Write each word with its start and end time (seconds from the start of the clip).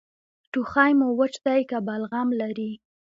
ټوخی 0.51 0.91
مو 0.99 1.07
وچ 1.19 1.35
دی 1.45 1.61
که 1.69 1.77
بلغم 1.87 2.27
لري؟ 2.41 2.71